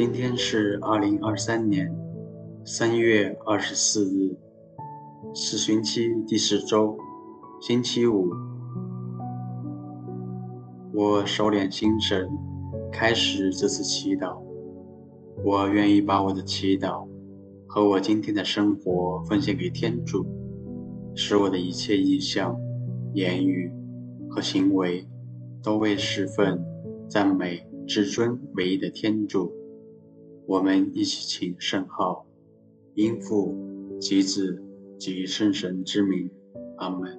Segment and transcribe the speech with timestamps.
[0.00, 1.94] 今天是二零二三年
[2.64, 4.34] 三月二十四日，
[5.32, 6.98] 四旬期第十周，
[7.60, 8.32] 星期五。
[10.92, 12.28] 我收敛心神，
[12.90, 14.42] 开始这次祈祷。
[15.44, 17.06] 我愿意把我的祈祷
[17.68, 20.26] 和我今天的生活奉献给天主，
[21.14, 22.56] 使我的一切意向、
[23.14, 23.70] 言语
[24.28, 25.06] 和行为
[25.62, 26.60] 都为侍奉、
[27.08, 29.52] 赞美至尊唯一的天主。
[30.48, 32.26] 我们一起请圣号，
[32.94, 33.54] 因父
[34.00, 34.60] 及子
[35.00, 36.30] 及圣神之名，
[36.76, 37.18] 阿门。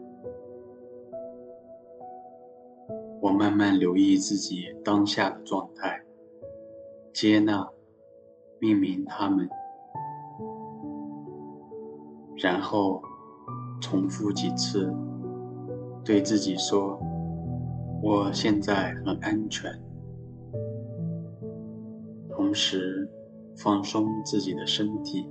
[3.20, 6.00] 我慢慢留意自己当下的状态，
[7.12, 7.68] 接纳、
[8.60, 9.50] 命名它们，
[12.38, 13.02] 然后
[13.82, 14.94] 重复几次，
[16.06, 17.00] 对自己说
[18.04, 19.72] ：“我现在很安全。”
[22.30, 23.10] 同时。
[23.58, 25.28] 放松自己的身体。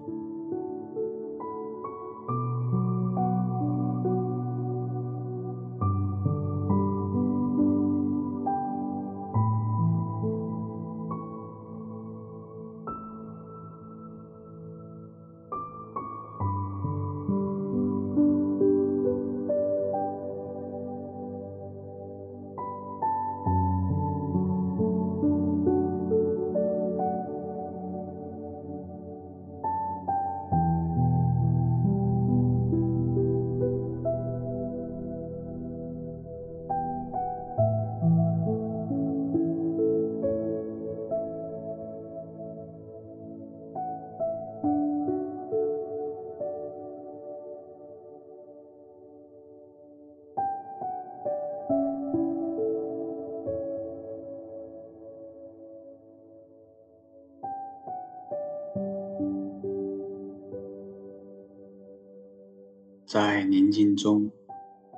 [63.11, 64.31] 在宁静中，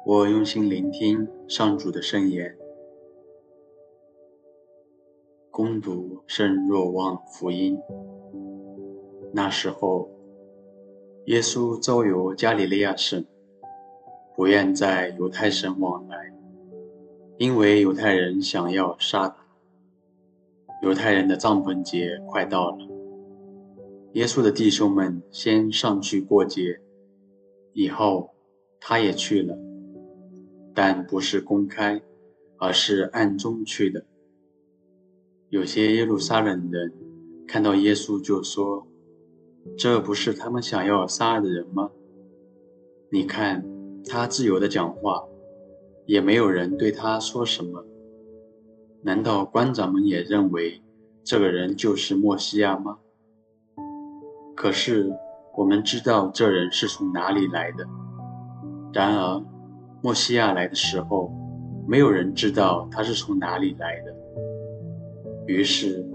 [0.05, 2.55] 我用心聆听上主的圣言，
[5.51, 7.79] 攻读圣若望福音。
[9.33, 10.11] 那时候，
[11.25, 13.25] 耶稣周游加里利亚省，
[14.37, 16.35] 不愿在犹太省往来，
[17.39, 19.37] 因为犹太人想要杀他。
[20.83, 22.87] 犹太人的帐篷节快到了，
[24.13, 26.79] 耶稣的弟兄们先上去过节。
[27.75, 28.35] 以后，
[28.81, 29.57] 他也去了，
[30.75, 32.03] 但不是公开，
[32.59, 34.05] 而是暗中去的。
[35.49, 36.93] 有些耶路撒冷人
[37.47, 38.87] 看到耶稣就说
[39.79, 41.91] ：“这不是他们想要杀的人吗？
[43.11, 43.65] 你看，
[44.05, 45.25] 他自由的讲话，
[46.07, 47.85] 也没有人对他说什么。
[49.03, 50.83] 难道官长们也认为
[51.25, 52.99] 这个人就是默西亚吗？
[54.55, 55.11] 可是。”
[55.55, 57.87] 我们知道这人是从哪里来的。
[58.93, 59.45] 然而，
[60.03, 61.31] 默西亚来的时候，
[61.87, 64.15] 没有人知道他是从哪里来的。
[65.47, 66.07] 于是，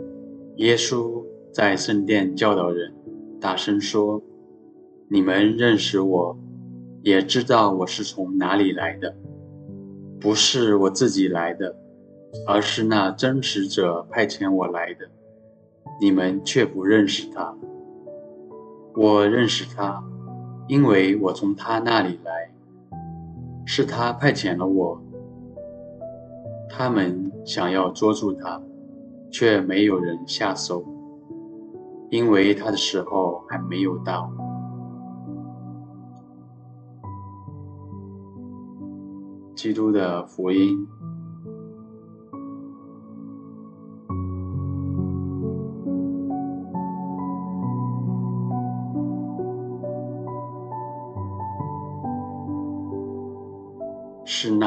[0.55, 2.93] 耶稣在圣殿教导人，
[3.39, 4.21] 大声说
[5.09, 6.35] ：“你们认识我，
[7.03, 9.15] 也知道我是从哪里来的。
[10.19, 11.75] 不是我自己来的，
[12.47, 15.07] 而是那真实者派遣我来的。
[16.01, 17.55] 你们却不认识他。”
[18.99, 20.03] 我认识他，
[20.67, 22.51] 因为我从他那里来，
[23.63, 24.99] 是他派遣了我。
[26.67, 28.59] 他们想要捉住他，
[29.29, 30.83] 却没有人下手，
[32.09, 34.31] 因为他的时候还没有到。
[39.55, 40.87] 基督的福音。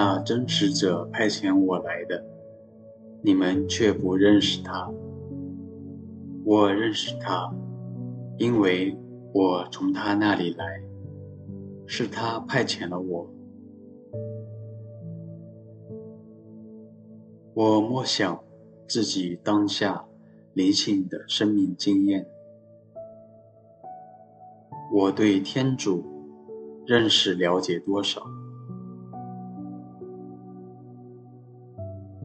[0.02, 2.24] 那真实者派遣我来的，
[3.22, 4.90] 你们却不认识他。
[6.42, 7.54] 我认识他，
[8.38, 8.96] 因为
[9.34, 10.82] 我从他那里来，
[11.86, 13.30] 是他派遣了我。
[17.52, 18.42] 我默想
[18.88, 20.06] 自己当下
[20.54, 22.26] 灵性的生命经验，
[24.94, 26.02] 我对天主。
[26.86, 28.22] 认识了解多少？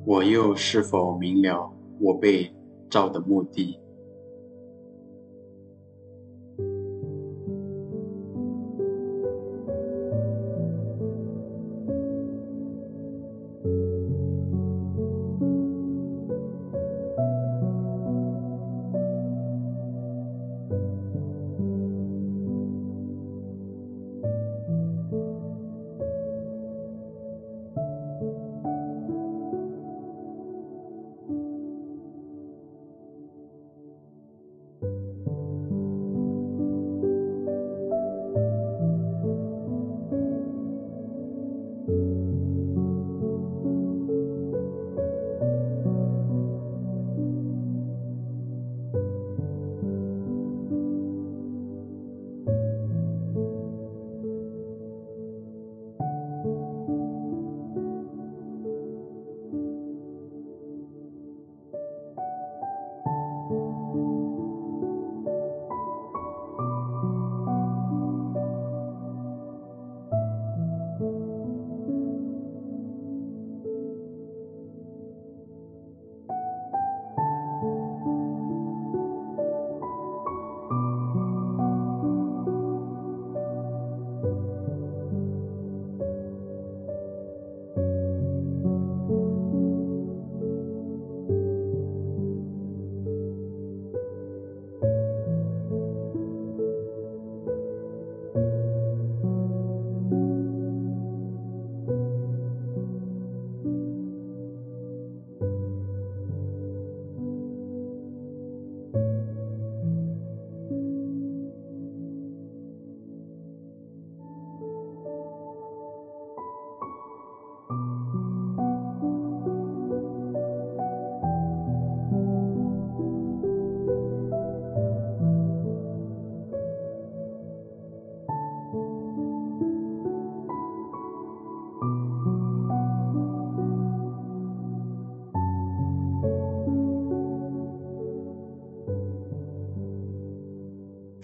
[0.05, 2.53] 我又是否明了我被
[2.91, 3.79] 造的目的？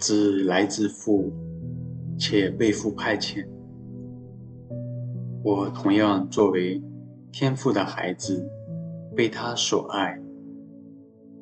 [0.02, 1.30] 自来自父，
[2.18, 3.46] 且被父派遣。
[5.44, 6.82] 我同样作为
[7.30, 8.44] 天父的孩子，
[9.14, 10.20] 被他所爱。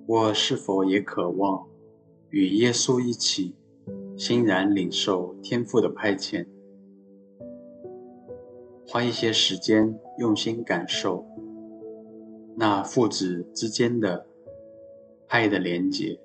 [0.07, 1.67] 我是否也渴望
[2.29, 3.55] 与耶稣一起，
[4.15, 6.47] 欣然领受天父的派遣？
[8.87, 11.25] 花一些时间，用心感受
[12.57, 14.27] 那父子之间的
[15.29, 16.21] 爱的连结。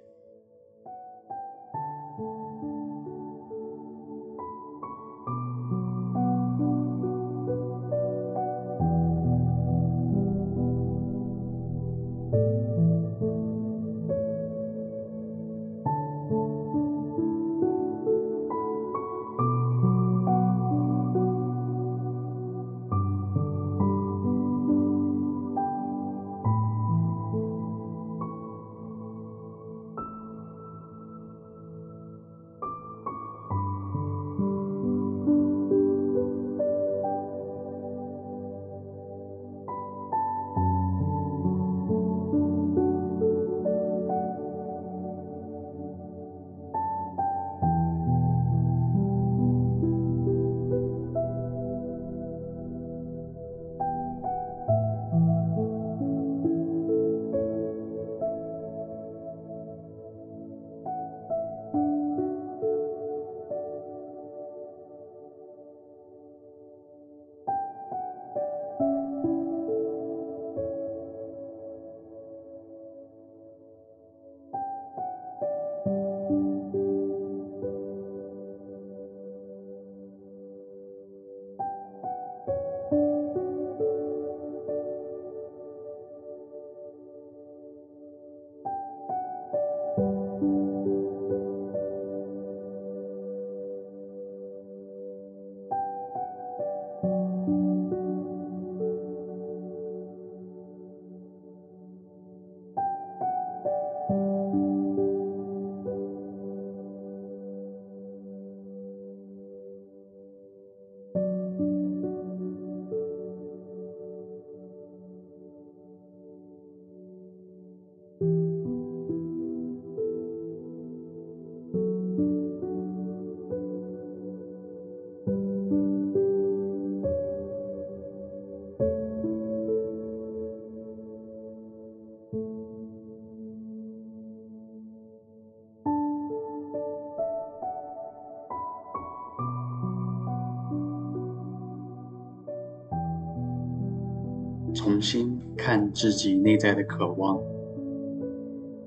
[144.96, 147.38] 重新看自己内在的渴望，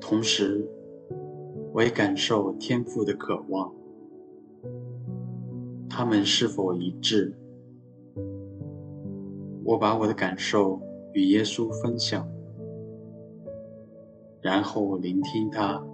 [0.00, 0.66] 同时
[1.74, 3.70] 我也感受天赋的渴望，
[5.86, 7.34] 他们是否一致？
[9.62, 10.80] 我把我的感受
[11.12, 12.26] 与耶稣分享，
[14.40, 15.84] 然后聆听他。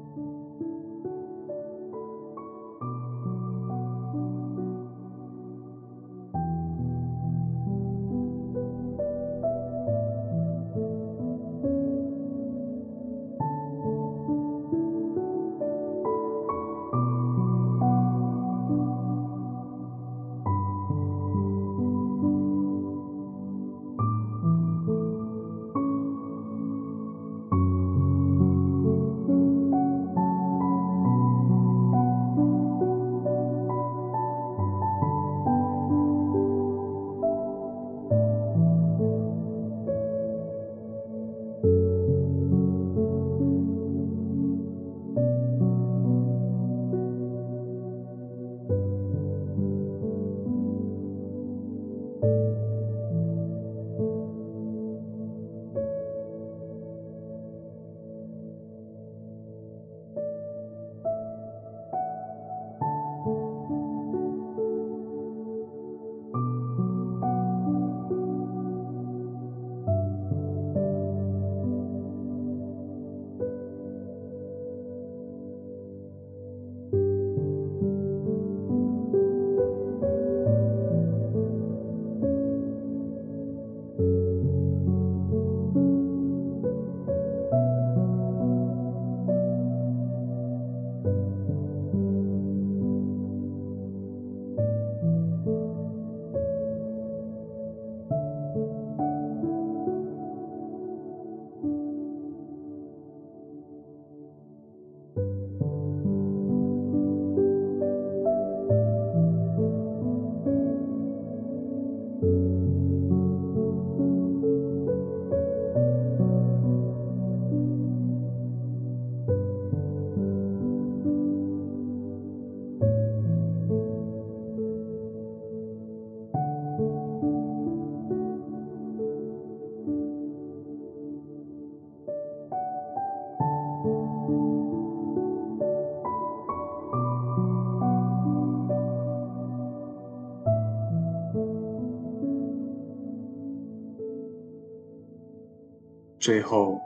[146.25, 146.81] 最后，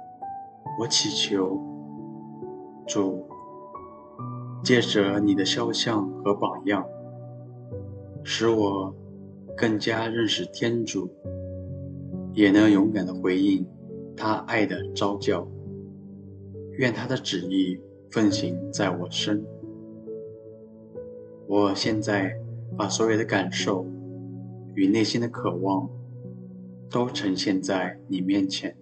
[0.81, 1.57] 我祈求
[2.89, 3.25] 主
[4.65, 6.85] 借着你的肖像和榜样，
[8.25, 8.93] 使我
[9.57, 11.09] 更加认识天主，
[12.35, 13.65] 也能勇敢地回应
[14.17, 15.47] 他爱的召叫。
[16.73, 17.81] 愿他的旨意
[18.11, 19.47] 奉行在我身。
[21.47, 22.33] 我现在
[22.77, 23.87] 把所有的感受
[24.75, 25.89] 与内心的渴望
[26.91, 28.77] 都呈现在你面前。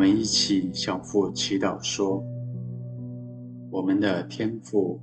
[0.00, 2.24] 我们一起向父祈祷说
[3.70, 4.98] ：“我们的天父，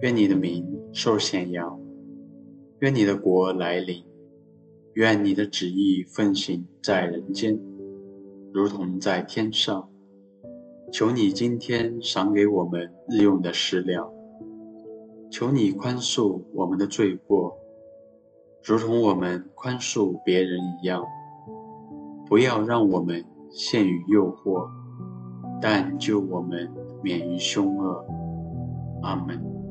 [0.00, 1.76] 愿你的名受显扬，
[2.78, 4.04] 愿你的国来临，
[4.94, 7.58] 愿你的旨意奉行在人间，
[8.52, 9.90] 如同在天上。
[10.92, 14.08] 求你今天赏给我们日用的食粮，
[15.32, 17.58] 求你宽恕我们的罪过，
[18.62, 21.04] 如同我们宽恕别人一样，
[22.28, 24.66] 不要让我们。”陷于诱惑，
[25.60, 26.70] 但救我们
[27.02, 28.04] 免于凶恶。
[29.02, 29.61] 阿门。